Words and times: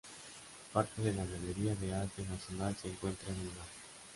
Parte 0.73 0.99
de 0.99 1.13
la 1.13 1.23
Galería 1.23 1.75
de 1.75 1.93
Arte 1.93 2.23
Nacional 2.23 2.75
se 2.75 2.87
encuentra 2.87 3.29
en 3.29 3.35
el 3.35 3.45
lugar. 3.45 3.67